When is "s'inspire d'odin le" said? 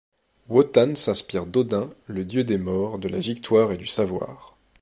0.95-2.25